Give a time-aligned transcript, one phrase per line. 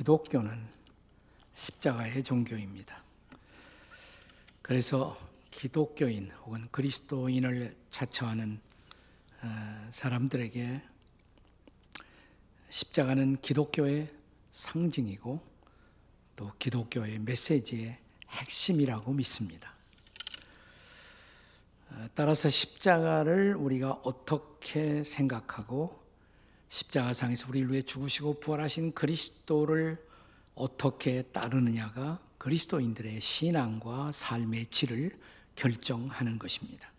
[0.00, 0.66] 기독교는
[1.52, 3.02] 십자가의 종교입니다.
[4.62, 5.14] 그래서
[5.50, 8.58] 기독교인 혹은 그리스도인을 자처하는
[9.42, 10.80] 어, 사람들에게
[12.70, 14.10] 십자가는 기독교의
[14.52, 15.38] 상징이고
[16.34, 17.98] 또 기독교의 메시지의
[18.30, 19.74] 핵심이라고 믿습니다.
[21.90, 25.99] 어, 따라서 십자가를 우리가 어떻게 생각하고
[26.70, 30.02] 십자가상에서 우리를 위해 죽으시고 부활하신 그리스도를
[30.54, 35.18] 어떻게 따르느냐가 그리스도인들의 신앙과 삶의 질을
[35.56, 36.90] 결정하는 것입니다.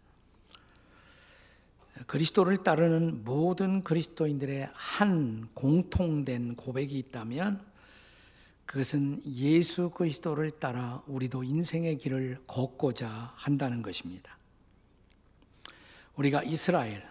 [2.06, 7.64] 그리스도를 따르는 모든 그리스도인들의 한 공통된 고백이 있다면
[8.66, 14.38] 그것은 예수 그리스도를 따라 우리도 인생의 길을 걷고자 한다는 것입니다.
[16.16, 17.11] 우리가 이스라엘,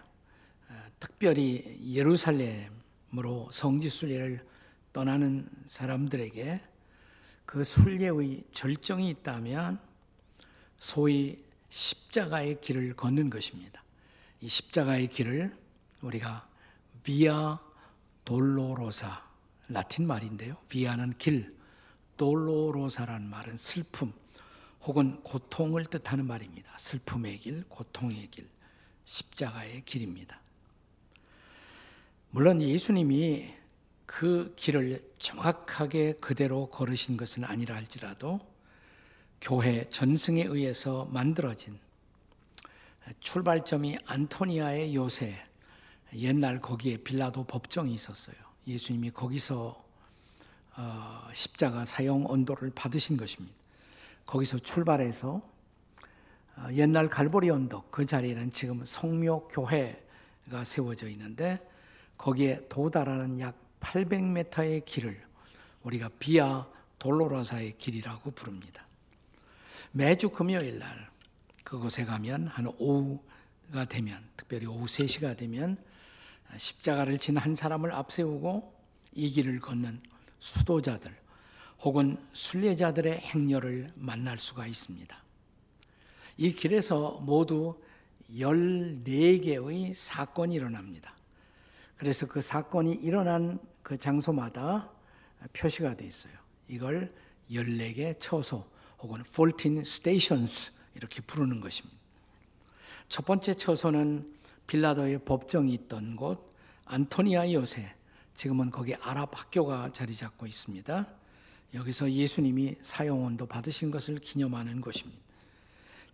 [1.01, 4.45] 특별히 예루살렘으로 성지 순례를
[4.93, 6.61] 떠나는 사람들에게
[7.45, 9.79] 그 순례의 절정이 있다면
[10.77, 13.83] 소위 십자가의 길을 걷는 것입니다.
[14.41, 15.57] 이 십자가의 길을
[16.01, 16.47] 우리가
[17.03, 17.59] 비아
[18.23, 19.27] 돌로로사
[19.69, 20.55] 라틴 말인데요.
[20.69, 21.57] 비아는 길,
[22.17, 24.13] 돌로로사라는 말은 슬픔
[24.81, 26.77] 혹은 고통을 뜻하는 말입니다.
[26.77, 28.47] 슬픔의 길, 고통의 길,
[29.05, 30.40] 십자가의 길입니다.
[32.33, 33.53] 물론 예수님이
[34.05, 38.39] 그 길을 정확하게 그대로 걸으신 것은 아니라 할지라도
[39.41, 41.77] 교회 전승에 의해서 만들어진
[43.19, 45.35] 출발점이 안토니아의 요새
[46.13, 48.37] 옛날 거기에 빌라도 법정이 있었어요.
[48.65, 49.83] 예수님이 거기서
[50.77, 53.53] 어, 십자가 사용 언도를 받으신 것입니다.
[54.25, 55.41] 거기서 출발해서
[56.55, 61.59] 어, 옛날 갈보리 언덕 그 자리에는 지금 성묘 교회가 세워져 있는데
[62.21, 65.19] 거기에 도달하는 약 800m의 길을
[65.83, 66.67] 우리가 비아
[66.99, 68.85] 돌로라사의 길이라고 부릅니다.
[69.91, 71.09] 매주 금요일 날
[71.63, 75.77] 그곳에 가면 한 오후가 되면 특별히 오후 3시가 되면
[76.55, 78.71] 십자가를 진 한 사람을 앞세우고
[79.13, 80.03] 이 길을 걷는
[80.37, 81.11] 수도자들
[81.79, 85.17] 혹은 순례자들의 행렬을 만날 수가 있습니다.
[86.37, 87.81] 이 길에서 모두
[88.31, 91.15] 14개의 사건이 일어납니다.
[92.01, 94.89] 그래서 그 사건이 일어난 그 장소마다
[95.53, 96.33] 표시가 되어 있어요.
[96.67, 97.13] 이걸
[97.51, 98.65] 14개 처소
[99.01, 101.95] 혹은 14 stations 이렇게 부르는 것입니다.
[103.07, 104.33] 첫 번째 처소는
[104.65, 106.51] 빌라도의 법정이 있던 곳
[106.85, 107.93] 안토니아 요새
[108.33, 111.07] 지금은 거기 아랍 학교가 자리 잡고 있습니다.
[111.75, 115.21] 여기서 예수님이 사용원도 받으신 것을 기념하는 곳입니다.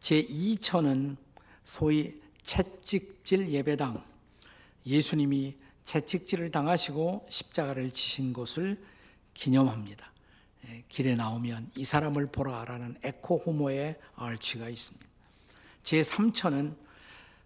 [0.02, 1.16] 제2처는
[1.64, 4.04] 소위 채찍질 예배당
[4.86, 5.56] 예수님이
[5.88, 8.78] 채찍질을 당하시고 십자가를 지신 곳을
[9.34, 10.12] 기념합니다.
[10.68, 15.08] 예, 길에 나오면 이 사람을 보라라는 에코 호모의 알치가 있습니다.
[15.84, 16.76] 제 3천은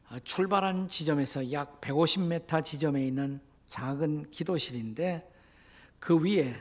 [0.09, 5.31] 어, 출발한 지점에서 약 150m 지점에 있는 작은 기도실인데
[6.00, 6.56] 그 위에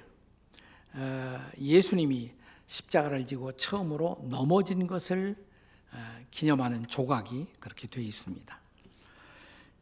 [0.93, 2.31] 어, 예수님이
[2.67, 5.35] 십자가를 지고 처음으로 넘어진 것을
[5.93, 5.97] 어,
[6.31, 8.60] 기념하는 조각이 그렇게 되어 있습니다.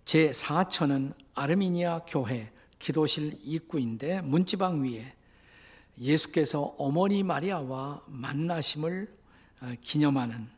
[0.08, 5.04] 제 4천은 아르미니아 교회 기도실 입구인데 문지방 위에
[6.00, 9.14] 예수께서 어머니 마리아와 만나심을
[9.60, 10.48] 어, 기념하는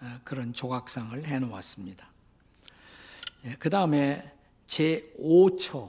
[0.00, 2.04] 어, 그런 조각상을 해 놓았습니다.
[3.44, 4.28] 예, 그 다음에
[4.66, 5.88] 제 5처,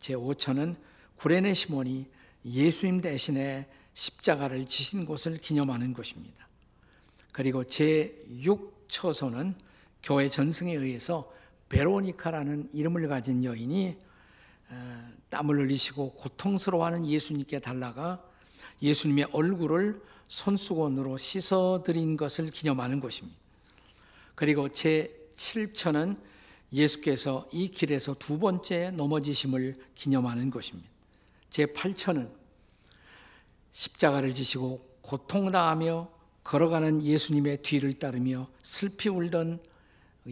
[0.00, 0.74] 제 5처는
[1.18, 2.08] 구레네 시몬이
[2.44, 6.48] 예수님 대신에 십자가를 지신 곳을 기념하는 것입니다.
[7.30, 9.54] 그리고 제 6처소는
[10.02, 11.31] 교회 전승에 의해서
[11.72, 13.96] 베로니카라는 이름을 가진 여인이
[14.70, 18.22] 어, 땀을 흘리시고 고통스러워하는 예수님께 달라가
[18.82, 23.38] 예수님의 얼굴을 손수건으로 씻어드린 것을 기념하는 것입니다.
[24.34, 26.18] 그리고 제 7천은
[26.74, 30.88] 예수께서 이 길에서 두 번째 넘어지심을 기념하는 것입니다.
[31.48, 32.30] 제 8천은
[33.72, 36.10] 십자가를 지시고 고통당하며
[36.44, 39.60] 걸어가는 예수님의 뒤를 따르며 슬피 울던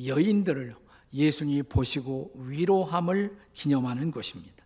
[0.04, 0.74] 여인들을
[1.12, 4.64] 예수님이 보시고 위로함을 기념하는 것입니다.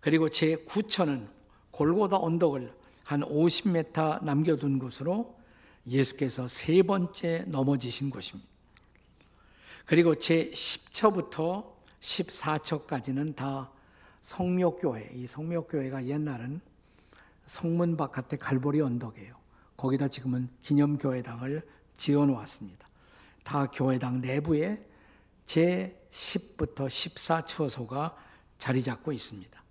[0.00, 1.28] 그리고 제 9천은
[1.70, 2.74] 골고다 언덕을
[3.04, 5.36] 한 50m 남겨둔 곳으로
[5.86, 8.50] 예수께서 세 번째 넘어지신 곳입니다.
[9.86, 13.70] 그리고 제 10처부터 14처까지는 다
[14.20, 16.60] 성묘교회, 이 성묘교회가 옛날은
[17.44, 19.34] 성문 바깥에 갈보리 언덕이에요.
[19.76, 22.88] 거기다 지금은 기념교회당을 지어 놓았습니다.
[23.42, 24.80] 다 교회당 내부에
[25.46, 28.14] 제 10부터 14처소가
[28.58, 29.62] 자리 잡고 있습니다.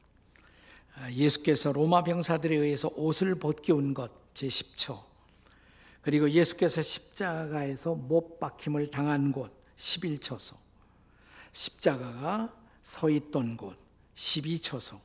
[1.11, 5.01] 예수께서 로마 병사들에 의해서 옷을 벗겨온 것 제10초.
[6.01, 10.55] 그리고 예수께서 십자가에서 못 박힘을 당한 곳 11초소.
[11.53, 13.77] 십자가가 서 있던 곳
[14.15, 14.99] 12초소.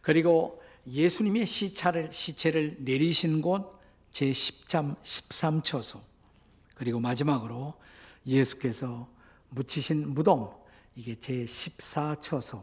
[0.00, 3.78] 그리고 예수님의 시차를, 시체를 내리신 곳
[4.12, 6.00] 제10점 13초소.
[6.74, 7.74] 그리고 마지막으로
[8.26, 9.08] 예수께서
[9.50, 10.50] 묻히신 무덤
[10.94, 12.62] 이게 제 14초소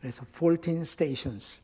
[0.00, 1.60] 그래서 14 stations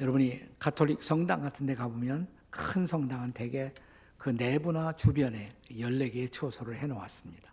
[0.00, 3.72] 여러분이 가톨릭 성당 같은 데 가보면 큰 성당은 대개
[4.16, 7.52] 그 내부나 주변에 14개의 초소를 해 놓았습니다.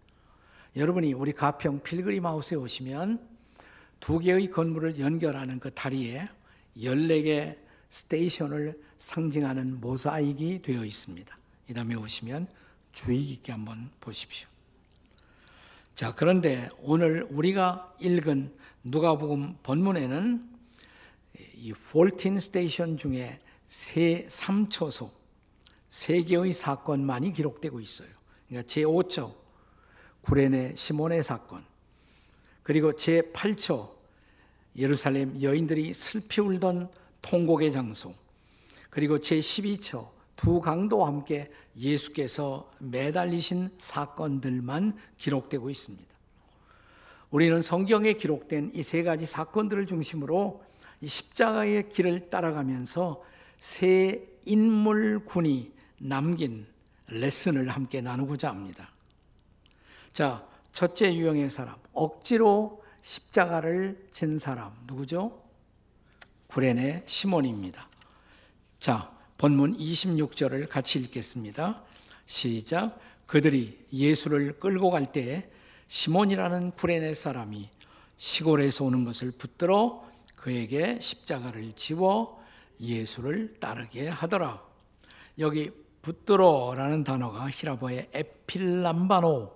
[0.76, 3.28] 여러분이 우리 가평 필그림 하우스에 오시면
[4.00, 6.30] 두 개의 건물을 연결하는 그 다리에
[6.78, 7.58] 14개
[7.90, 11.38] 스테이션을 상징하는 모사익이 되어 있습니다.
[11.70, 12.48] 이 다음에 오시면
[12.92, 14.51] 주의 깊게 한번 보십시오.
[16.02, 18.52] 자, 그런데 오늘 우리가 읽은
[18.84, 20.50] 누가복음 본문에는
[21.58, 23.38] 이14 스테이션 중에
[23.68, 25.12] 세 3초소
[25.92, 28.08] 세 개의 사건만이 기록되고 있어요.
[28.48, 29.36] 그러니까 제 5초
[30.22, 31.64] 구레네 시몬의 사건
[32.64, 33.92] 그리고 제 8초
[34.78, 36.90] 예루살렘 여인들이 슬피 울던
[37.22, 38.16] 통곡의 장소
[38.90, 46.12] 그리고 제 12초 두 강도와 함께 예수께서 매달리신 사건들만 기록되고 있습니다.
[47.32, 50.64] 우리는 성경에 기록된 이 세 가지 사건들을 중심으로
[51.02, 53.24] 이 십자가의 길을 따라가면서
[53.60, 56.68] 세 인물군이 남긴
[57.08, 58.92] 레슨을 함께 나누고자 합니다.
[60.14, 65.42] 자, 첫째 유형의 사람, 억지로 십자가를 진 사람, 누구죠?
[66.48, 67.88] 구레네 시몬입니다.
[68.80, 71.82] 자, 본문 26절을 같이 읽겠습니다.
[72.28, 73.00] 시작.
[73.26, 75.50] 그들이 예수를 끌고 갈 때에
[75.88, 77.68] 시몬이라는 구레네 사람이
[78.18, 82.40] 시골에서 오는 것을 붙들어 그에게 십자가를 지워
[82.80, 84.62] 예수를 따르게 하더라.
[85.40, 85.72] 여기
[86.04, 89.50] 붙들어라는 단어가 히라보의 에필람바노라는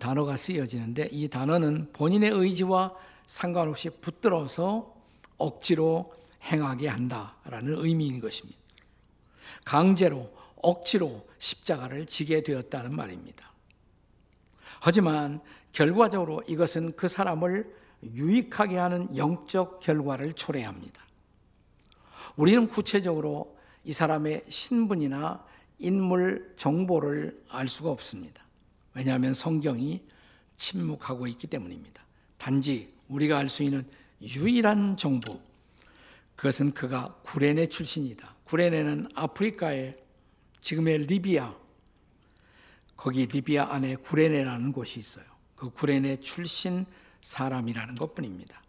[0.00, 2.96] 단어가 쓰여지는데 이 단어는 본인의 의지와
[3.26, 4.92] 상관없이 붙들어서
[5.36, 6.12] 억지로
[6.42, 8.58] 행하게 한다라는 의미인 것입니다.
[9.68, 10.32] 강제로
[10.62, 13.52] 억지로 십자가를 지게 되었다는 말입니다.
[14.80, 15.42] 하지만
[15.72, 17.70] 결과적으로 이것은 그 사람을
[18.02, 21.04] 유익하게 하는 영적 결과를 초래합니다.
[22.36, 25.44] 우리는 구체적으로 이 사람의 신분이나
[25.78, 28.42] 인물 정보를 알 수가 없습니다.
[28.94, 30.02] 왜냐하면 성경이
[30.56, 32.02] 침묵하고 있기 때문입니다.
[32.38, 33.86] 단지 우리가 알 수 있는
[34.22, 35.38] 유일한 정보,
[36.36, 38.37] 그것은 그가 구레네 출신이다.
[38.48, 39.96] 구레네는 아프리카의
[40.62, 41.54] 지금의 리비아,
[42.96, 45.26] 거기 리비아 안에 구레네라는 곳이 있어요.
[45.54, 46.86] 그 구레네 출신
[47.20, 48.62] 사람이라는 것 뿐입니다.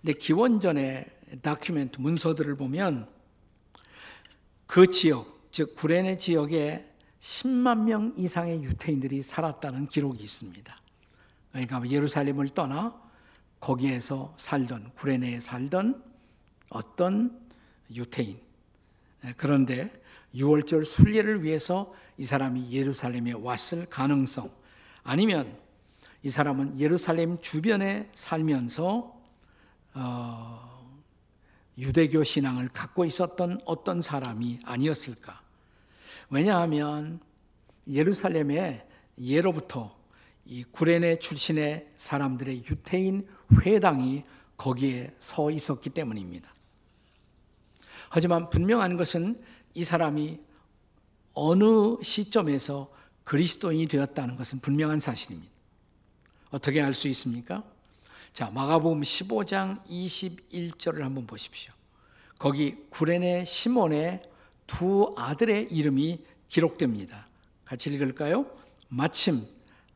[0.00, 1.06] 근데 기원전의
[1.42, 3.06] 다큐멘트 문서들을 보면
[4.66, 6.90] 그 지역, 즉 구레네 지역에
[7.20, 10.80] 10만 명 이상의 유태인들이 살았다는 기록이 있습니다.
[11.52, 12.98] 그러니까 예루살렘을 떠나
[13.60, 16.02] 거기에서 살던 구레네에 살던
[16.70, 17.38] 어떤
[17.90, 18.53] 유태인.
[19.36, 19.90] 그런데
[20.34, 24.50] 6월절 순례를 위해서 이 사람이 예루살렘에 왔을 가능성
[25.02, 25.56] 아니면
[26.22, 29.14] 이 사람은 예루살렘 주변에 살면서
[29.94, 30.94] 어,
[31.76, 35.40] 유대교 신앙을 갖고 있었던 어떤 사람이 아니었을까?
[36.30, 37.20] 왜냐하면
[37.88, 38.86] 예루살렘에
[39.18, 39.94] 예로부터
[40.46, 43.26] 이 구레네 출신의 사람들의 유태인
[43.60, 44.22] 회당이
[44.56, 46.53] 거기에 서 있었기 때문입니다.
[48.14, 49.42] 하지만 분명한 것은
[49.74, 50.38] 이 사람이
[51.32, 52.88] 어느 시점에서
[53.24, 55.52] 그리스도인이 되었다는 것은 분명한 사실입니다.
[56.50, 57.64] 어떻게 알 수 있습니까?
[58.32, 61.72] 자, 마가복음 15장 21절을 한번 보십시오.
[62.38, 64.20] 거기 구레네 시몬의
[64.68, 67.26] 두 아들의 이름이 기록됩니다.
[67.64, 68.46] 같이 읽을까요?
[68.86, 69.44] 마침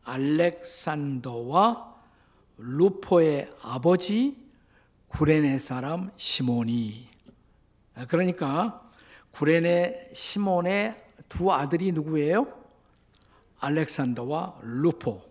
[0.02, 1.94] 알렉산더와
[2.56, 4.36] 루포의 아버지
[5.06, 7.06] 구레네 사람 시몬이
[8.06, 8.82] 그러니까
[9.32, 10.94] 구레네 시몬의
[11.28, 12.46] 두 아들이 누구예요?
[13.60, 15.22] 알렉산더와 루포.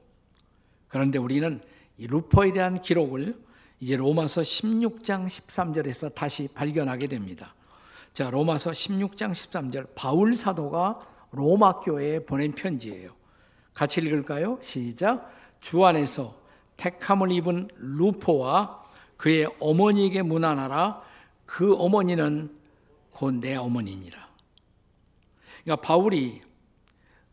[0.89, 1.61] 그런데 우리는
[1.97, 3.35] 이 루포에 대한 기록을
[3.79, 7.53] 이제 로마서 16장 13절에서 다시 발견하게 됩니다.
[8.13, 10.99] 자, 로마서 16장 13절 바울 사도가
[11.31, 13.11] 로마 교회에 보낸 편지예요.
[13.73, 14.57] 같이 읽을까요?
[14.61, 15.31] 시작.
[15.59, 16.35] 주 안에서
[16.77, 18.83] 택함을 입은 루포와
[19.17, 21.01] 그의 어머니에게 문안하라.
[21.45, 22.56] 그 어머니는
[23.17, 24.29] 곧 내 어머니니라.
[25.63, 26.43] 그러니까 바울이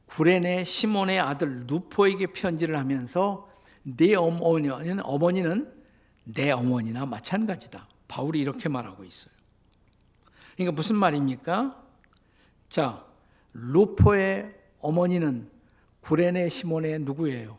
[0.06, 3.50] 구레네 시몬의 아들 루포에게 편지를 하면서
[3.82, 5.70] 내 어머니는 어머니는
[6.24, 7.86] 내 어머니나 마찬가지다.
[8.08, 9.34] 바울이 이렇게 말하고 있어요.
[10.54, 11.84] 그러니까 무슨 말입니까?
[12.70, 13.04] 자,
[13.52, 15.50] 루포의 어머니는
[16.00, 17.58] 구레네 시몬의 누구예요?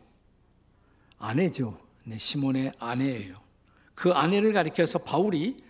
[1.18, 1.78] 아내죠.
[2.04, 3.36] 네, 시몬의 아내예요.
[3.94, 5.64] 그 아내를 가리켜서 바울이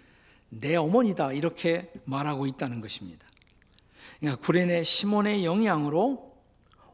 [0.48, 3.26] 내 어머니다 이렇게 말하고 있다는 것입니다.
[4.20, 6.36] 그러니까 구레네 시몬의 영향으로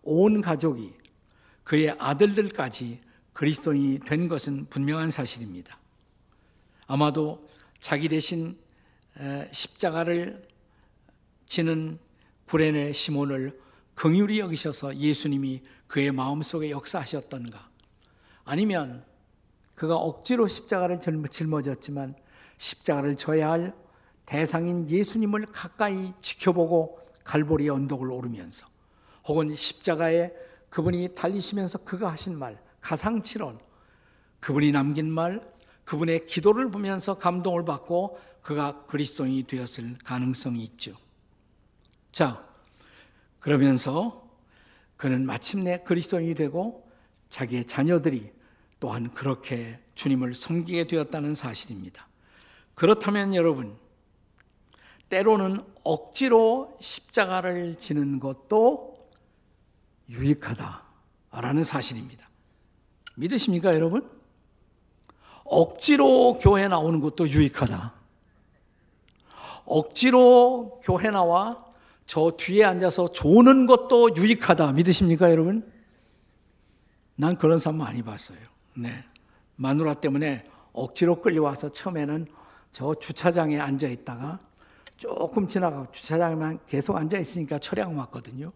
[0.02, 0.92] 온 가족이
[1.64, 3.00] 그의 아들들까지
[3.32, 5.78] 그리스도인이 된 것은 분명한 사실입니다.
[6.86, 7.48] 아마도
[7.80, 8.58] 자기 대신
[9.50, 10.46] 십자가를
[11.46, 11.98] 지는
[12.46, 13.60] 구레네 시몬을
[13.94, 17.70] 긍휼히 여기셔서 예수님이 그의 마음속에 역사하셨던가
[18.44, 19.04] 아니면
[19.76, 20.98] 그가 억지로 십자가를
[21.30, 22.14] 짊어졌지만
[22.62, 23.74] 십자가를 져야 할
[24.24, 28.66] 대상인 예수님을 가까이 지켜보고 갈보리 언덕을 오르면서
[29.26, 30.32] 혹은 십자가에
[30.70, 33.58] 그분이 달리시면서 그가 하신 말 가상치론
[34.38, 35.44] 그분이 남긴 말
[35.84, 40.92] 그분의 기도를 보면서 감동을 받고 그가 그리스도인이 되었을 가능성이 있죠.
[42.12, 42.46] 자,
[43.40, 44.28] 그러면서
[44.96, 46.88] 그는 마침내 그리스도인이 되고
[47.28, 48.32] 자기의 자녀들이
[48.78, 52.11] 또한 그렇게 주님을 섬기게 되었다는 사실입니다.
[52.74, 53.76] 그렇다면 여러분,
[55.08, 59.08] 때로는 억지로 십자가를 지는 것도
[60.08, 62.28] 유익하다라는 사실입니다.
[63.16, 64.08] 믿으십니까, 여러분?
[65.44, 67.92] 억지로 교회 나오는 것도 유익하다.
[69.64, 71.64] 억지로 교회 나와
[72.06, 74.72] 저 뒤에 앉아서 조는 것도 유익하다.
[74.72, 75.70] 믿으십니까, 여러분?
[77.16, 78.38] 난 그런 사람 많이 봤어요.
[78.74, 78.88] 네.
[79.56, 82.26] 마누라 때문에 억지로 끌려와서 처음에는
[82.72, 84.40] 저 주차장에 앉아 있다가
[84.96, 88.50] 조금 지나가고 주차장에만 계속 앉아 있으니까 철양 왔거든요.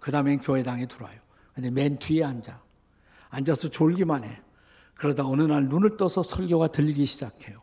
[0.00, 1.18] 그 다음엔 교회당에 들어와요.
[1.54, 2.60] 근데 맨 뒤에 앉아.
[3.30, 4.40] 앉아서 졸기만 해.
[4.94, 7.62] 그러다 어느 날 눈을 떠서 설교가 들리기 시작해요.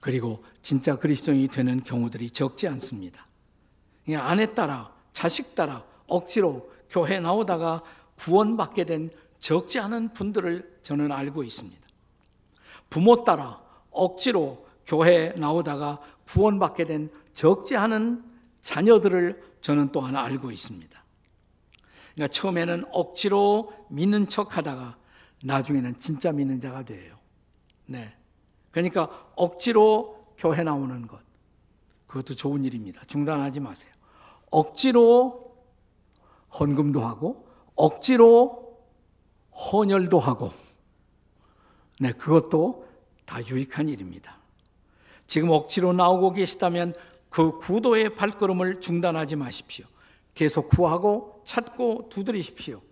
[0.00, 3.26] 그리고 진짜 그리스도인이 되는 경우들이 적지 않습니다.
[4.16, 7.82] 아내 따라, 자식 따라 억지로 교회 나오다가
[8.16, 9.08] 구원받게 된
[9.38, 11.80] 적지 않은 분들을 저는 알고 있습니다.
[12.90, 18.28] 부모 따라 억지로 교회 나오다가 구원받게 된 적지 않은
[18.62, 21.02] 자녀들을 저는 또한 알고 있습니다.
[22.14, 24.96] 그러니까 처음에는 억지로 믿는 척 하다가
[25.44, 27.14] 나중에는 진짜 믿는 자가 돼요.
[27.86, 28.14] 네.
[28.70, 31.20] 그러니까 억지로 교회 나오는 것.
[32.06, 33.02] 그것도 좋은 일입니다.
[33.06, 33.92] 중단하지 마세요.
[34.50, 35.40] 억지로
[36.58, 38.78] 헌금도 하고, 억지로
[39.50, 40.52] 헌혈도 하고,
[42.00, 42.86] 네, 그것도
[43.24, 44.41] 다 유익한 일입니다.
[45.32, 46.92] 지금 억지로 나오고 계시다면
[47.30, 49.86] 그 구도의 발걸음을 중단하지 마십시오.
[50.34, 52.82] 계속 구하고 찾고 두드리십시오.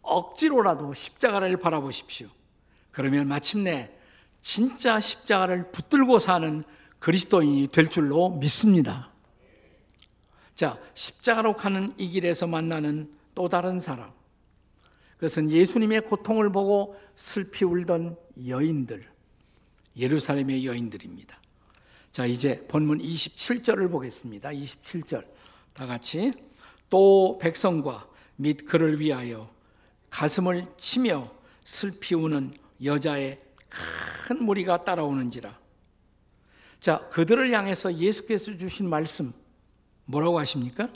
[0.00, 2.28] 억지로라도 십자가를 바라보십시오.
[2.90, 3.90] 그러면 마침내
[4.40, 6.64] 진짜 십자가를 붙들고 사는
[7.00, 9.10] 그리스도인이 될 줄로 믿습니다.
[10.54, 14.10] 자, 십자가로 가는 이 길에서 만나는 또 다른 사람.
[15.18, 18.16] 그것은 예수님의 고통을 보고 슬피 울던
[18.48, 19.06] 여인들,
[19.98, 21.43] 예루살렘의 여인들입니다.
[22.14, 24.50] 자, 이제 본문 27절을 보겠습니다.
[24.50, 25.24] 27절.
[25.72, 26.32] 다 같이.
[26.88, 28.06] 또 백성과
[28.36, 29.50] 및 그를 위하여
[30.10, 31.28] 가슴을 치며
[31.64, 32.54] 슬피 우는
[32.84, 35.58] 여자의 큰 무리가 따라오는지라.
[36.78, 39.32] 자, 그들을 향해서 예수께서 주신 말씀
[40.04, 40.88] 뭐라고 하십니까?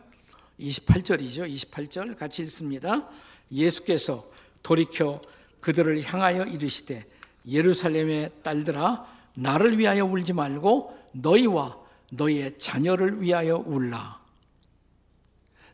[0.61, 1.53] 28절이죠.
[1.53, 3.09] 28절 같이 읽습니다.
[3.51, 4.31] 예수께서
[4.63, 5.21] 돌이켜
[5.59, 7.05] 그들을 향하여 이르시되
[7.45, 11.79] 예루살렘의 딸들아 나를 위하여 울지 말고 너희와
[12.13, 14.21] 너희의 자녀를 위하여 울라.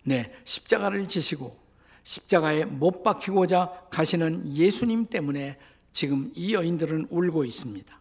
[0.05, 1.59] 네, 십자가를 지시고
[2.03, 5.59] 십자가에 못 박히고자 가시는 예수님 때문에
[5.93, 8.01] 지금 이 여인들은 울고 있습니다.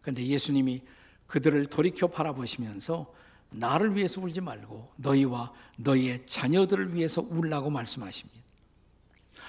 [0.00, 0.82] 그런데 예수님이
[1.26, 3.12] 그들을 돌이켜 바라보시면서
[3.50, 8.42] 나를 위해서 울지 말고 너희와 너희의 자녀들을 위해서 울라고 말씀하십니다.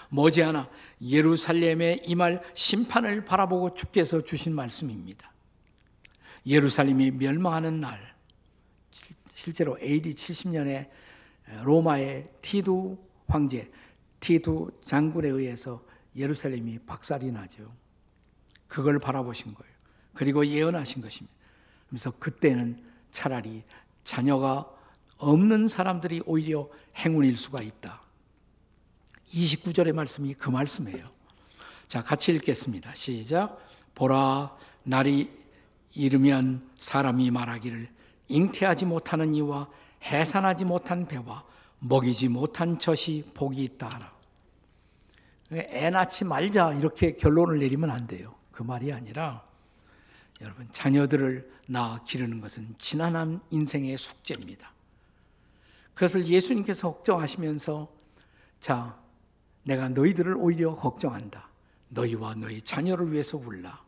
[0.09, 0.69] 머지않아
[1.01, 5.31] 예루살렘에 임할 심판을 바라보고 주께서 주신 말씀입니다.
[6.45, 8.15] 예루살렘이 멸망하는 날,
[9.33, 10.89] 실제로 AD 70년에
[11.63, 12.97] 로마의 티두
[13.27, 13.71] 황제
[14.19, 15.83] 티두 장군에 의해서
[16.15, 17.71] 예루살렘이 박살이 나죠.
[18.67, 19.73] 그걸 바라보신 거예요.
[20.13, 21.35] 그리고 예언하신 것입니다.
[21.89, 22.77] 그래서 그때는
[23.11, 23.63] 차라리
[24.03, 24.69] 자녀가
[25.17, 28.01] 없는 사람들이 오히려 행운일 수가 있다.
[29.29, 31.05] 29절의 말씀이 그 말씀이에요.
[31.87, 32.95] 자, 같이 읽겠습니다.
[32.95, 33.63] 시작.
[33.93, 35.29] 보라, 날이
[35.95, 37.89] 이르면 사람이 말하기를
[38.27, 39.67] 잉태하지 못하는 이와
[40.03, 41.43] 해산하지 못한 배와
[41.79, 44.13] 먹이지 못한 젖이 복이 있다.
[45.51, 48.35] 애 낳지 말자 이렇게 결론을 내리면 안 돼요.
[48.51, 49.43] 그 말이 아니라
[50.41, 54.71] 여러분, 자녀들을 낳아 기르는 것은 지난한 인생의 숙제입니다.
[55.93, 57.89] 그것을 예수님께서 걱정하시면서
[58.59, 58.99] 자,
[59.63, 61.49] 내가 너희들을 오히려 걱정한다.
[61.89, 63.81] 너희와 너희 자녀를 위해서 울라.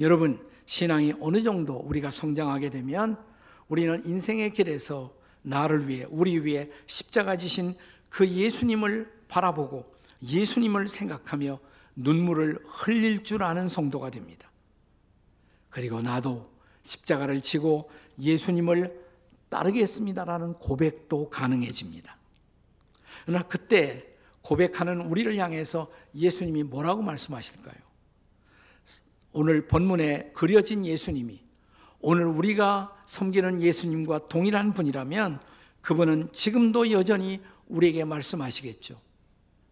[0.00, 3.18] 여러분, 신앙이 어느 정도 우리가 성장하게 되면
[3.66, 5.12] 우리는 인생의 길에서
[5.42, 7.74] 나를 위해, 우리 위해 십자가 지신
[8.08, 9.82] 그 예수님을 바라보고
[10.22, 11.58] 예수님을 생각하며
[11.96, 14.48] 눈물을 흘릴 줄 아는 성도가 됩니다.
[15.70, 16.48] 그리고 나도
[16.82, 18.96] 십자가를 지고 예수님을
[19.48, 22.16] 따르겠습니다라는 고백도 가능해집니다.
[23.26, 24.08] 그러나 그때
[24.42, 27.79] 고백하는 우리를 향해서 예수님이 뭐라고 말씀하실까요?
[29.32, 31.40] 오늘 본문에 그려진 예수님이
[32.00, 35.40] 오늘 우리가 섬기는 예수님과 동일한 분이라면
[35.82, 39.00] 그분은 지금도 여전히 우리에게 말씀하시겠죠.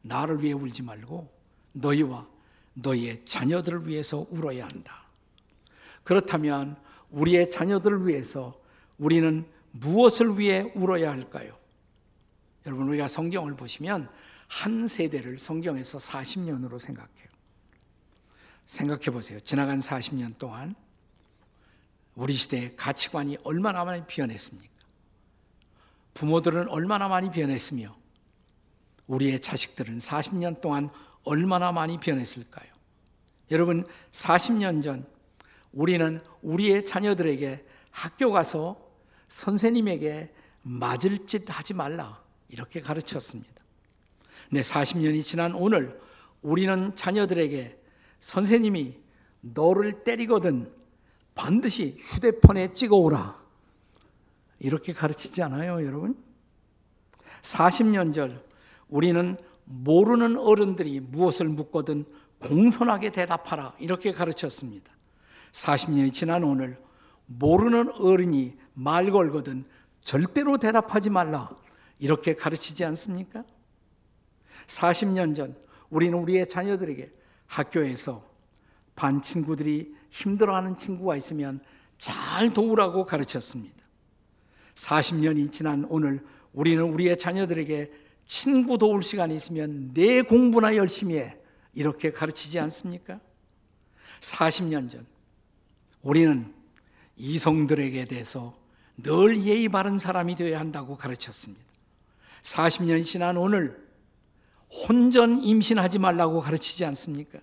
[0.02, 1.28] 나를 위해 울지 말고
[1.72, 2.26] 너희와
[2.74, 5.04] 너희의 자녀들을 위해서 울어야 한다.
[6.04, 6.76] 그렇다면
[7.10, 8.60] 우리의 자녀들을 위해서
[8.98, 11.56] 우리는 무엇을 위해 울어야 할까요?
[12.66, 14.08] 여러분, 우리가 성경을 보시면
[14.46, 17.17] 한 세대를 성경에서 40년으로 생각해요.
[18.68, 19.40] 생각해 보세요.
[19.40, 20.75] 지나간 40년 동안
[22.14, 24.68] 우리 시대의 가치관이 얼마나 많이 변했습니까?
[26.14, 27.96] 부모들은 얼마나 많이 변했으며
[29.06, 30.90] 우리의 자식들은 40년 동안
[31.25, 32.68] 얼마나 많이 변했을까요?
[33.50, 35.06] 여러분, 40년 전
[35.72, 38.87] 우리는 우리의 자녀들에게 학교 가서
[39.28, 40.32] 선생님에게
[40.62, 42.22] 맞을 짓 하지 말라.
[42.48, 43.64] 이렇게 가르쳤습니다.
[44.50, 45.98] 근 40년이 지난 오늘
[46.42, 47.77] 우리는 자녀들에게
[48.20, 48.96] 선생님이
[49.40, 50.72] 너를 때리거든
[51.34, 53.38] 반드시 휴대폰에 찍어오라.
[54.60, 56.16] 이렇게 가르치지 않아요, 여러분?
[57.42, 58.42] 40년 전
[58.88, 62.04] 우리는 모르는 어른들이 무엇을 묻거든
[62.40, 63.75] 공손하게 대답하라.
[63.78, 64.90] 이렇게 가르쳤습니다.
[65.52, 66.78] 40년이 지난 오늘
[67.26, 69.64] 모르는 어른이 말 걸거든
[70.00, 71.50] 절대로 대답하지 말라.
[71.98, 73.45] 이렇게 가르치지 않습니까?
[74.66, 75.56] 40년 전
[75.90, 77.10] 우리는 우리의 자녀들에게
[77.49, 78.25] 학교에서
[78.95, 81.61] 반 친구들이 힘들어하는 친구가 있으면
[81.99, 83.76] 잘 도우라고 가르쳤습니다.
[84.75, 87.91] 40년이 지난 오늘 우리는 우리의 자녀들에게
[88.28, 91.37] 친구 도울 시간이 있으면 내 공부나 열심히 해.
[91.73, 93.21] 이렇게 가르치지 않습니까?
[94.21, 95.06] 40년 전
[96.02, 96.52] 우리는
[97.17, 98.56] 이성들에게 대해서
[98.97, 101.65] 늘 예의 바른 사람이 되어야 한다고 가르쳤습니다.
[102.43, 103.87] 40년이 지난 오늘
[104.71, 107.39] 혼전 임신하지 말라고 가르치지 않습니까?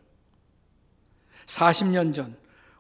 [1.46, 2.38] 40년 전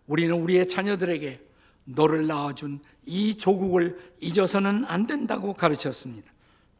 [0.07, 1.41] 우리는 우리의 자녀들에게
[1.85, 6.31] 너를 낳아준 이 조국을 잊어서는 안 된다고 가르쳤습니다.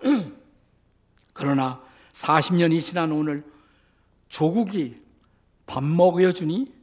[1.34, 1.82] 그러나
[2.14, 3.44] 40년이 지난 오늘
[4.28, 4.96] 조국이
[5.66, 6.74] 밥 먹여주니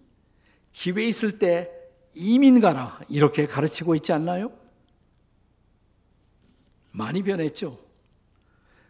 [0.72, 1.70] 기회 있을 때
[2.14, 4.52] 이민 가라 이렇게 가르치고 있지 않나요?
[6.90, 7.78] 많이 변했죠.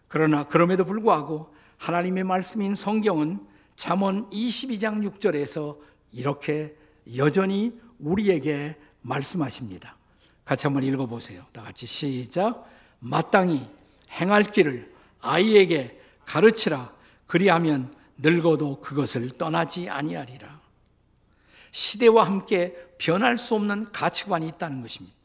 [0.08, 1.51] 그러나 그럼에도 불구하고
[1.82, 3.44] 하나님의 말씀인 성경은
[3.76, 5.76] 잠언 22장 6절에서
[6.12, 6.76] 이렇게
[7.16, 9.96] 여전히 우리에게 말씀하십니다.
[10.44, 11.44] 같이 한번 읽어 보세요.
[11.52, 12.70] 다 같이 시작.
[13.00, 13.66] 마땅히
[14.12, 16.92] 행할 길을 아이에게 가르치라.
[17.26, 20.60] 그리하면 늙어도 그것을 떠나지 아니하리라.
[21.72, 25.16] 시대와 함께 변할 수 없는 가치관이 있다는 것입니다.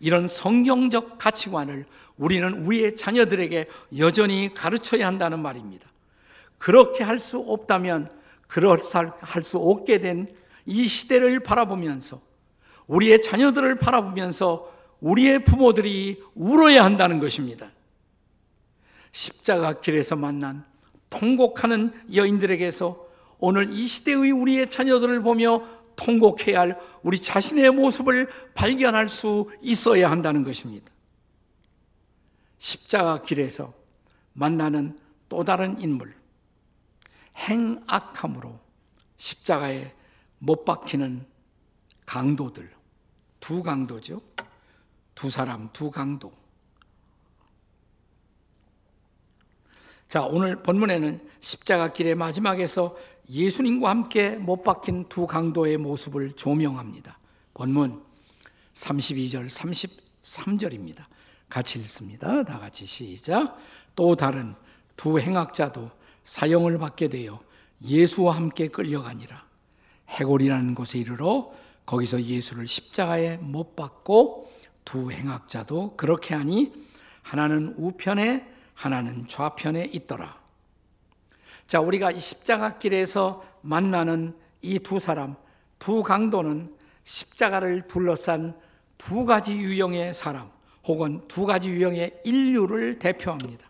[0.00, 3.66] 이런 성경적 가치관을 우리는 우리의 자녀들에게
[3.98, 5.86] 여전히 가르쳐야 한다는 말입니다.
[6.58, 8.10] 그렇게 할 수 없다면
[8.48, 10.26] 그럴할 수 없게 된
[10.66, 12.20] 이 시대를 바라보면서
[12.88, 17.70] 우리의 자녀들을 바라보면서 우리의 부모들이 울어야 한다는 것입니다.
[19.12, 20.64] 십자가 길에서 만난
[21.08, 23.06] 통곡하는 여인들에게서
[23.38, 25.62] 오늘 이 시대의 우리의 자녀들을 보며
[25.96, 30.90] 통곡해야 할 우리 자신의 모습을 발견할 수 있어야 한다는 것입니다.
[32.58, 33.72] 십자가 길에서
[34.32, 36.14] 만나는 또 다른 인물,
[37.36, 38.58] 행악함으로
[39.16, 39.92] 십자가에
[40.38, 41.26] 못 박히는
[42.04, 42.70] 강도들,
[43.40, 44.20] 두 강도죠.
[45.14, 46.30] 두 사람, 두 강도.
[50.08, 52.96] 자, 오늘 본문에는 십자가 길의 마지막에서
[53.28, 57.18] 예수님과 함께 못 박힌 두 강도의 모습을 조명합니다.
[57.54, 58.02] 본문
[58.74, 59.48] 32절,
[60.22, 61.04] 33절입니다.
[61.48, 62.44] 같이 읽습니다.
[62.44, 63.56] 다 같이 시작.
[63.94, 64.54] 또 다른
[64.96, 65.90] 두 행악자도
[66.24, 67.40] 사형을 받게 되어
[67.84, 69.44] 예수와 함께 끌려가니라.
[70.08, 71.52] 해골이라는 곳에 이르러
[71.84, 74.52] 거기서 예수를 십자가에 못 박고
[74.84, 76.72] 두 행악자도 그렇게 하니
[77.22, 80.45] 하나는 우편에 하나는 좌편에 있더라.
[81.66, 85.36] 자, 우리가 이 십자가 길에서 만나는 이 두 사람,
[85.78, 86.74] 두 강도는
[87.04, 88.58] 십자가를 둘러싼
[88.98, 90.50] 두 가지 유형의 사람
[90.86, 93.68] 혹은 두 가지 유형의 인류를 대표합니다.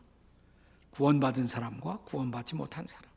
[0.90, 3.10] 구원받은 사람과 구원받지 못한 사람.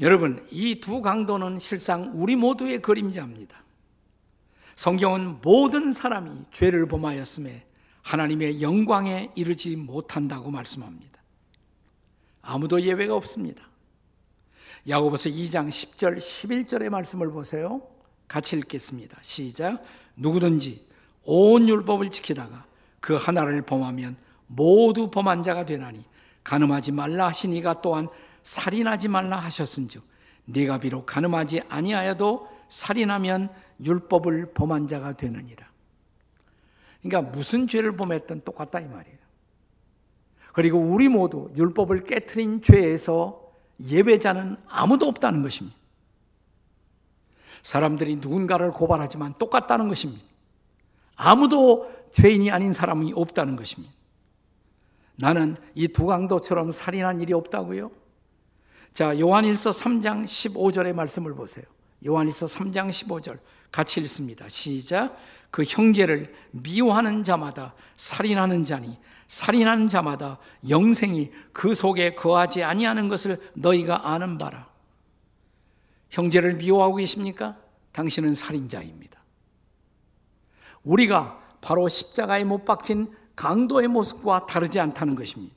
[0.00, 3.62] 여러분, 이 두 강도는 실상 우리 모두의 그림자입니다.
[4.74, 7.64] 성경은 모든 사람이 죄를 범하였음에
[8.02, 11.13] 하나님의 영광에 이르지 못한다고 말씀합니다.
[12.44, 13.64] 아무도 예외가 없습니다.
[14.88, 17.82] 야고보서 2장 10절 11절의 말씀을 보세요.
[18.28, 19.18] 같이 읽겠습니다.
[19.22, 19.82] 시작.
[20.16, 20.86] 누구든지
[21.24, 22.66] 온 율법을 지키다가
[23.00, 26.04] 그 하나를 범하면 모두 범한 자가 되나니
[26.42, 28.08] 가늠하지 말라 하시니가 또한
[28.42, 30.02] 살인하지 말라 하셨은즉
[30.44, 33.48] 네가 비록 가늠하지 아니하여도 살인하면
[33.82, 35.66] 율법을 범한 자가 되느니라.
[37.02, 39.23] 그러니까 무슨 죄를 범했든 똑같다 이 말이에요.
[40.54, 43.42] 그리고 우리 모두 율법을 깨뜨린 죄에서
[43.80, 45.76] 예배자는 아무도 없다는 것입니다.
[47.60, 50.22] 사람들이 누군가를 고발하지만 똑같다는 것입니다.
[51.16, 53.92] 아무도 죄인이 아닌 사람이 없다는 것입니다.
[55.16, 57.90] 나는 이 두 강도처럼 살인한 일이 없다고요?
[58.94, 61.64] 자, 요한일서 3장 15절의 말씀을 보세요.
[62.06, 63.40] 요한일서 3장 15절
[63.72, 64.48] 같이 읽습니다.
[64.48, 65.16] 시작.
[65.50, 68.96] 그 형제를 미워하는 자마다 살인하는 자니
[69.34, 74.68] 살인하는 자마다 영생이 그 속에 거하지 아니하는 것을 너희가 아는 바라.
[76.10, 77.56] 형제를 미워하고 계십니까?
[77.90, 79.20] 당신은 살인자입니다.
[80.84, 85.56] 우리가 바로 십자가에 못 박힌 강도의 모습과 다르지 않다는 것입니다.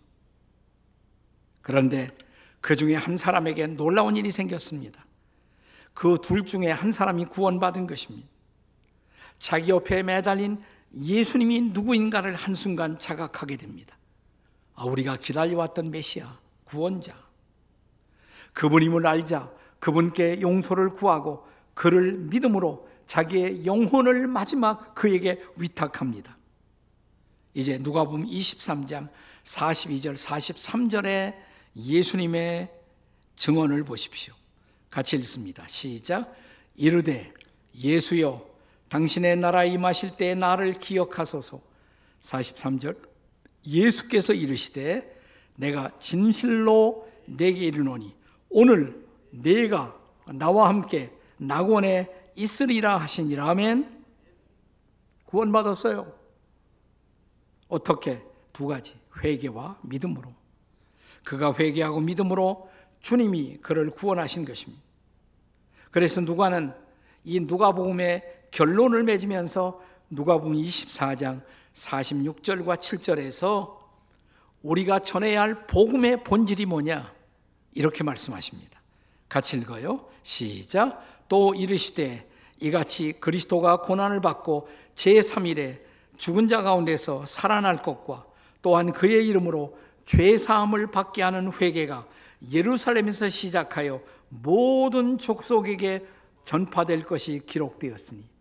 [1.61, 2.09] 그런데
[2.61, 5.05] 그 중에 한 사람에게 놀라운 일이 생겼습니다.
[5.93, 8.27] 그 둘 중에 한 사람이 구원받은 것입니다.
[9.39, 10.63] 자기 옆에 매달린
[10.99, 13.97] 예수님이 누구인가를 한순간 자각하게 됩니다.
[14.75, 17.15] 아, 우리가 기다려왔던 메시아, 구원자.
[18.53, 26.37] 그분임을 알자 그분께 용서를 구하고 그를 믿음으로 자기의 영혼을 마지막 그에게 위탁합니다.
[27.53, 29.09] 이제 누가 보면 23장
[29.43, 31.35] 42절 43절에
[31.75, 32.71] 예수님의
[33.35, 34.33] 증언을 보십시오.
[34.89, 35.65] 같이 읽습니다.
[35.67, 36.35] 시작.
[36.75, 37.31] 이르되
[37.75, 38.46] 예수여
[38.89, 41.59] 당신의 나라 임하실 때 나를 기억하소서.
[42.21, 42.97] 43절
[43.65, 45.15] 예수께서 이르시되
[45.55, 48.15] 내가 진실로 내게 이르노니
[48.49, 49.97] 오늘 내가
[50.33, 53.97] 나와 함께 낙원에 있으리라 하시니라 아멘.
[55.25, 56.13] 구원받았어요.
[57.67, 58.23] 어떻게?
[58.53, 58.95] 두 가지.
[59.21, 60.33] 회개와 믿음으로.
[61.23, 62.69] 그가 회개하고 믿음으로
[63.01, 64.81] 주님이 그를 구원하신 것입니다.
[65.91, 66.73] 그래서 누가는
[67.25, 71.43] 이 누가복음의 결론을 맺으면서 누가복음 24장
[71.75, 73.77] 46절과 7절에서
[74.63, 77.13] 우리가 전해야 할 복음의 본질이 뭐냐?
[77.75, 78.81] 이렇게 말씀하십니다.
[79.29, 80.07] 같이 읽어요.
[80.23, 81.05] 시작.
[81.29, 82.27] 또 이르시되
[82.59, 85.79] 이같이 그리스도가 고난을 받고 제3일에
[86.17, 88.25] 죽은 자 가운데서 살아날 것과
[88.63, 92.07] 또한 그의 이름으로 죄 사함을 받게 하는 회개가
[92.51, 96.07] 예루살렘에서 시작하여 모든 족속에게
[96.43, 98.36] 전파될 것이 기록되었으니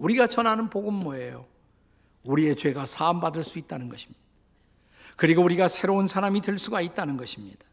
[0.00, 1.46] 우리가 전하는 복음 뭐예요?
[2.24, 4.20] 우리의 죄가 사함 받을 수 있다는 것입니다.
[5.16, 7.64] 그리고 우리가 새로운 사람이 될 수가 있다는 것입니다.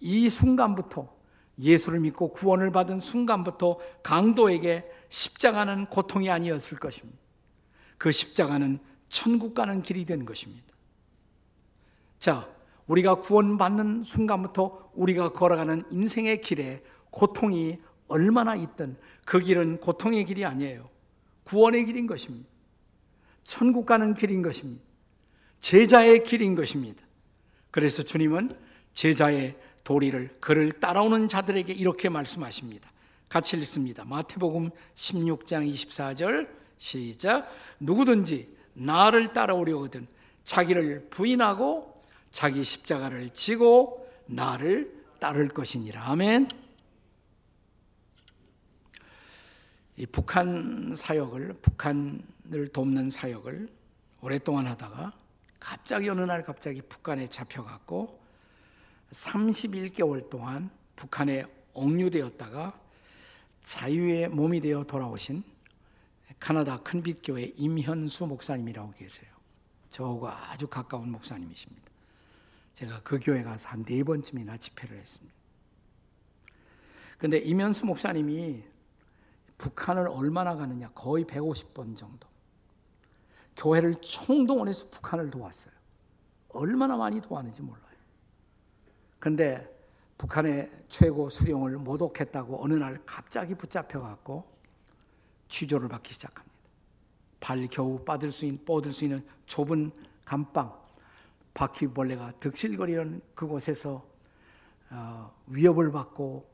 [0.00, 1.12] 이 순간부터
[1.58, 7.18] 예수를 믿고 구원을 받은 순간부터 강도에게 십자가는 고통이 아니었을 것입니다.
[7.98, 8.78] 그 십자가는
[9.08, 10.64] 천국 가는 길이 된 것입니다.
[12.20, 12.48] 자,
[12.86, 20.88] 우리가 구원받는 순간부터 우리가 걸어가는 인생의 길에 고통이 얼마나 있든 그 길은 고통의 길이 아니에요.
[21.44, 22.48] 구원의 길인 것입니다.
[23.44, 24.82] 천국 가는 길인 것입니다.
[25.60, 27.02] 제자의 길인 것입니다.
[27.70, 28.56] 그래서 주님은
[28.94, 32.90] 제자의 도리를 그를 따라오는 자들에게 이렇게 말씀하십니다.
[33.28, 34.04] 같이 읽습니다.
[34.04, 37.50] 마태복음 16장 24절 시작.
[37.80, 40.06] 누구든지 나를 따라오려거든
[40.44, 46.10] 자기를 부인하고 자기 십자가를 지고 나를 따를 것이니라.
[46.10, 46.48] 아멘.
[46.48, 46.66] 이
[50.04, 53.68] 북한 사역을 북한을 돕는 사역을
[54.20, 55.12] 오랫동안 하다가
[55.58, 58.20] 갑자기 어느 날 갑자기 북한에 잡혀갔고
[59.12, 62.78] 31개월 동안 북한에 억류되었다가
[63.64, 65.42] 자유의 몸이 되어 돌아오신
[66.38, 69.30] 카나다 큰빛교회 임현수 목사님이라고 계세요.
[69.90, 71.86] 저하고 아주 가까운 목사님이십니다.
[72.74, 75.34] 제가 그 교회 가서 한 네 번쯤이나 집회를 했습니다.
[77.18, 78.62] 근데 임현수 목사님이
[79.66, 80.90] 북한을 얼마나 가느냐?
[80.94, 82.28] 거의 150번 정도.
[83.56, 85.74] 교회를 총동원해서 북한을 도왔어요.
[86.50, 87.82] 얼마나 많이 도왔는지 몰라요.
[89.18, 89.74] 근데
[90.18, 94.44] 북한의 최고 수령을 모독했다고 어느 날 갑자기 붙잡혀 갖고
[95.48, 96.56] 취조를 받기 시작합니다.
[97.40, 99.90] 발 겨우 빠들 수 있는 뻗을 수 있는 좁은
[100.24, 100.80] 감방
[101.54, 104.06] 바퀴벌레가 득실거리는 그곳에서
[104.90, 106.48] 어, 위협을 받고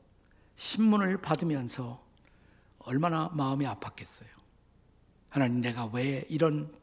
[0.55, 2.02] 신문을 받으면서
[2.83, 4.27] 얼마나 마음이 아팠겠어요.
[5.29, 6.73] 하나님 내가 왜 이런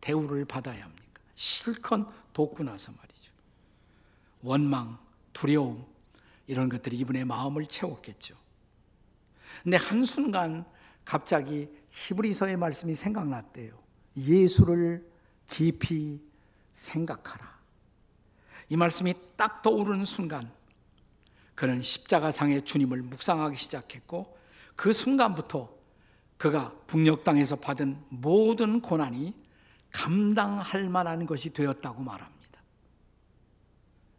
[0.00, 1.22] 대우를 받아야 합니까?
[1.34, 3.32] 실컷 돕고 나서 말이죠.
[4.42, 4.98] 원망,
[5.32, 5.86] 두려움
[6.46, 8.36] 이런 것들이 이분의 마음을 채웠겠죠.
[9.62, 10.66] 근데 한순간
[11.04, 13.78] 갑자기 히브리서의 말씀이 생각났대요.
[14.16, 15.10] 예수를
[15.46, 16.20] 깊이
[16.72, 17.54] 생각하라.
[18.68, 20.50] 이 말씀이 딱 떠오르는 순간
[21.54, 24.33] 그는 십자가상의 주님을 묵상하기 시작했고
[24.76, 25.72] 그 순간부터
[26.36, 29.34] 그가 북녘 땅에서 받은 모든 고난이
[29.90, 32.62] 감당할 만한 것이 되었다고 말합니다.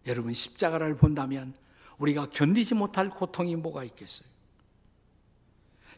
[0.07, 1.53] 여러분 십자가를 본다면
[1.97, 4.27] 우리가 견디지 못할 고통이 뭐가 있겠어요?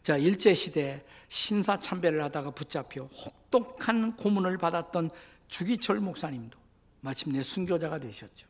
[0.02, 5.10] 자, 일제 시대 신사 참배를 하다가 붙잡혀 혹독한 고문을 받았던
[5.48, 6.58] 주기철 목사님도
[7.00, 8.46] 마침내 순교자가 되셨죠.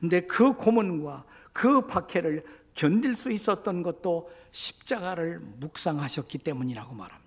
[0.00, 2.42] 근데 그 고문과 그 박해를
[2.74, 7.24] 견딜 수 있었던 것도 십자가를 묵상하셨기 때문이라고 말합니다.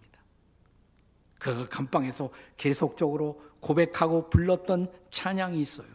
[1.37, 5.87] 그 감방에서 계속적으로 고백하고 불렀던 찬양이 있어요.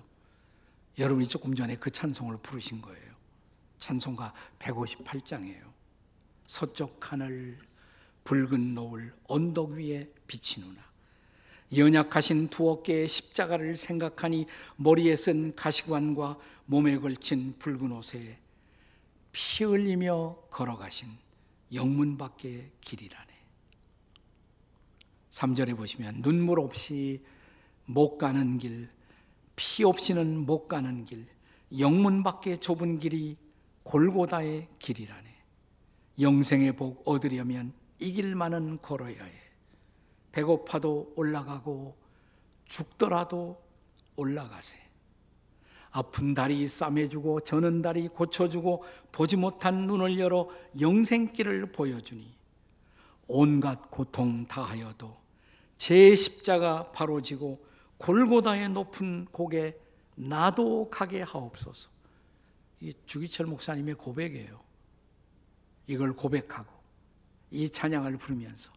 [0.98, 3.12] 여러분이 조금 전에 그 찬송을 부르신 거예요.
[3.78, 5.72] 찬송가 158장이에요.
[6.46, 7.58] 서쪽 하늘
[8.24, 10.82] 붉은 노을 언덕 위에 비치누나
[11.74, 18.41] 연약하신 두 어깨의 십자가를 생각하니 머리에 쓴 가시관과 몸에 걸친 붉은 옷에
[19.32, 21.08] 피 흘리며 걸어가신
[21.72, 23.32] 영문 밖의 길이라네.
[25.30, 27.24] 3절에 보시면 눈물 없이
[27.86, 28.90] 못 가는 길,
[29.56, 31.26] 피 없이는 못 가는 길,
[31.78, 33.38] 영문 밖의 좁은 길이
[33.84, 35.32] 골고다의 길이라네.
[36.20, 39.32] 영생의 복 얻으려면 이 길만은 걸어야 해.
[40.32, 41.96] 배고파도 올라가고
[42.66, 43.62] 죽더라도
[44.16, 44.91] 올라가세.
[45.92, 50.48] 아픈 다리 싸매주고 저는 다리 고쳐주고 보지 못한 눈을 열어
[50.80, 52.34] 영생길을 보여주니
[53.28, 55.16] 온갖 고통 다하여도
[55.76, 57.64] 제 십자가 바로 지고
[57.98, 59.78] 골고다의 높은 곡에
[60.14, 61.90] 나도 가게 하옵소서.
[62.80, 64.60] 이 주기철 목사님의 고백이에요.
[65.86, 66.72] 이걸 고백하고
[67.50, 68.72] 이 찬양을 부르면서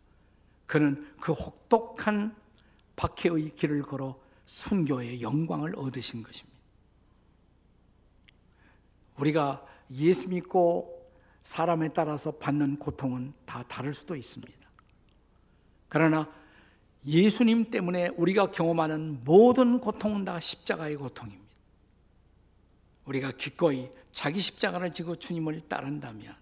[0.65, 2.35] 그는 그 혹독한
[2.95, 6.54] 박해의 길을 걸어 순교의 영광을 얻으신 것입니다.
[9.17, 10.95] 우리가 예수 믿고
[11.41, 14.53] 사람에 따라서 받는 고통은 다 다를 수도 있습니다.
[15.87, 16.29] 그러나
[17.05, 21.45] 예수님 때문에 우리가 경험하는 모든 고통은 다 십자가의 고통입니다.
[23.05, 26.35] 우리가 기꺼이 자기 십자가를 지고 주님을 따른다면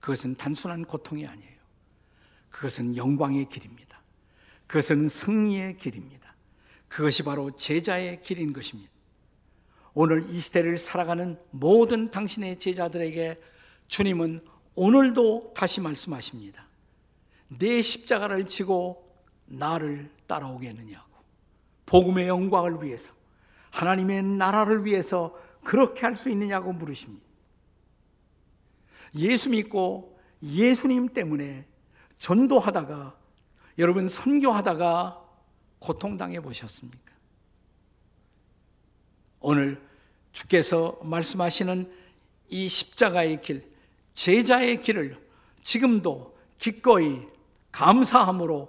[0.00, 1.52] 그것은 단순한 고통이 아니에요.
[2.48, 4.00] 그것은 영광의 길입니다.
[4.66, 6.34] 그것은 승리의 길입니다.
[6.88, 8.90] 그것이 바로 제자의 길인 것입니다.
[9.94, 13.40] 오늘 이 시대를 살아가는 모든 당신의 제자들에게
[13.88, 14.40] 주님은
[14.74, 16.66] 오늘도 다시 말씀하십니다.
[17.48, 19.06] 내 십자가를 지고
[19.46, 21.12] 나를 따라오겠느냐고.
[21.84, 23.12] 복음의 영광을 위해서,
[23.70, 27.24] 하나님의 나라를 위해서 그렇게 할 수 있느냐고 물으십니다.
[29.16, 31.66] 예수 믿고 예수님 때문에
[32.18, 33.14] 전도하다가
[33.78, 35.22] 여러분 선교하다가
[35.78, 37.11] 고통당해 보셨습니까?
[39.42, 39.80] 오늘
[40.32, 41.90] 주께서 말씀하시는
[42.48, 43.64] 이 십자가의 길,
[44.14, 45.18] 제자의 길을
[45.62, 47.20] 지금도 기꺼이
[47.70, 48.68] 감사함으로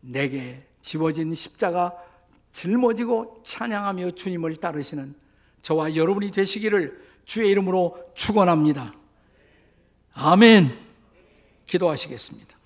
[0.00, 1.94] 내게 지워진 십자가
[2.52, 5.14] 짊어지고 찬양하며 주님을 따르시는
[5.62, 8.92] 저와 여러분이 되시기를 주의 이름으로 축원합니다.
[10.14, 10.74] 아멘.
[11.66, 12.59] 기도하시겠습니다.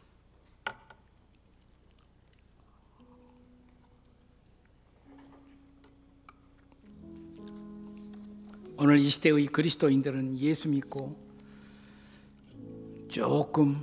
[8.85, 11.17] 오늘 이 시대의 그리스도인들은 예수 믿고
[13.09, 13.83] 조금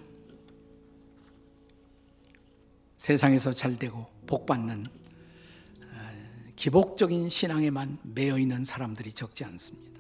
[2.98, 10.00] 세상에서 잘 되고 복 받는 어, 기복적인 신앙에만 매여 있는 사람들이 적지 않습니다.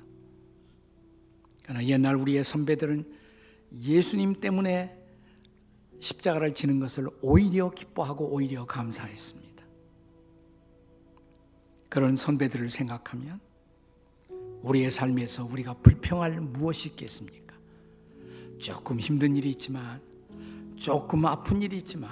[1.63, 3.11] 그러나 옛날 우리의 선배들은
[3.81, 4.95] 예수님 때문에
[5.99, 9.65] 십자가를 지는 것을 오히려 기뻐하고 오히려 감사했습니다.
[11.89, 13.39] 그런 선배들을 생각하면
[14.63, 17.55] 우리의 삶에서 우리가 불평할 무엇이 있겠습니까?
[18.57, 20.01] 조금 힘든 일이 있지만,
[20.75, 22.09] 조금 아픈 일이 있지만,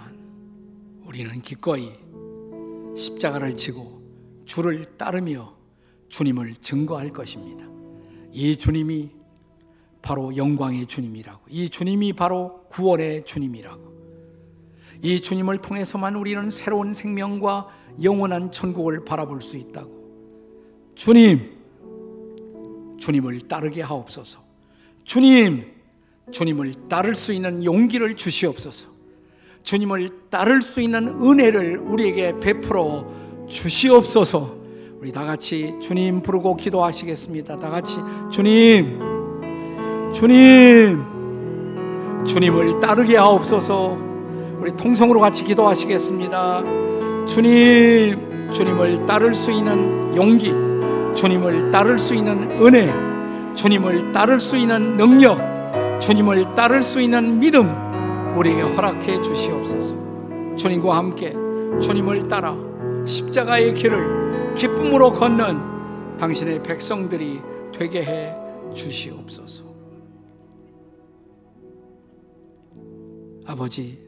[1.05, 1.91] 우리는 기꺼이
[2.95, 4.01] 십자가를 지고
[4.45, 5.55] 주를 따르며
[6.07, 7.65] 주님을 증거할 것입니다.
[8.31, 9.11] 이 주님이
[10.01, 11.41] 바로 영광의 주님이라고.
[11.49, 13.89] 이 주님이 바로 구원의 주님이라고.
[15.01, 17.67] 이 주님을 통해서만 우리는 새로운 생명과
[18.03, 19.99] 영원한 천국을 바라볼 수 있다고.
[20.95, 21.58] 주님,
[22.99, 24.39] 주님을 따르게 하옵소서.
[25.03, 25.65] 주님,
[26.31, 28.89] 주님을 따를 수 있는 용기를 주시옵소서.
[29.63, 33.11] 주님을 따를 수 있는 은혜를 우리에게 베풀어
[33.47, 34.57] 주시옵소서.
[34.99, 37.57] 우리 다 같이 주님 부르고 기도하시겠습니다.
[37.57, 37.97] 다 같이
[38.29, 38.99] 주님,
[40.13, 41.03] 주님,
[42.25, 43.97] 주님을 따르게 하옵소서.
[44.59, 47.25] 우리 통성으로 같이 기도하시겠습니다.
[47.25, 50.51] 주님, 주님을 따를 수 있는 용기,
[51.15, 52.93] 주님을 따를 수 있는 은혜,
[53.55, 55.39] 주님을 따를 수 있는 능력,
[55.99, 57.69] 주님을 따를 수 있는 믿음,
[58.37, 59.97] 우리에게 허락해 주시옵소서.
[60.55, 61.33] 주님과 함께
[61.81, 62.55] 주님을 따라
[63.05, 67.41] 십자가의 길을 기쁨으로 걷는 당신의 백성들이
[67.73, 68.35] 되게 해
[68.73, 69.63] 주시옵소서.
[73.45, 73.99] 아버지,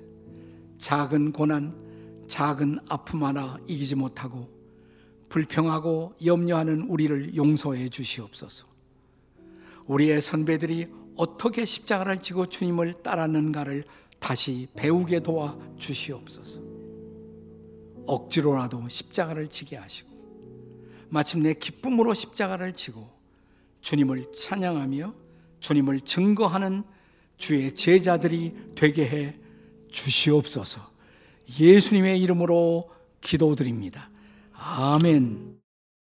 [0.77, 1.73] 작은 고난,
[2.27, 4.60] 작은 아픔 하나 이기지 못하고
[5.31, 8.67] 불평하고 염려하는 우리를 용서해 주시옵소서.
[9.85, 13.85] 우리의 선배들이 어떻게 십자가를 지고 주님을 따랐는가를
[14.19, 16.59] 다시 배우게 도와 주시옵소서.
[18.05, 20.09] 억지로라도 십자가를 지게 하시고
[21.07, 23.09] 마침내 기쁨으로 십자가를 지고
[23.79, 25.13] 주님을 찬양하며
[25.61, 26.83] 주님을 증거하는
[27.37, 29.35] 주의 제자들이 되게 해
[29.89, 30.81] 주시옵소서.
[31.57, 32.91] 예수님의 이름으로
[33.21, 34.10] 기도드립니다.
[34.63, 35.60] 아멘.